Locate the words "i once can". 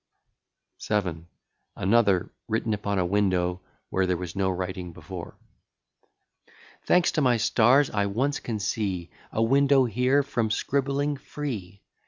7.91-8.57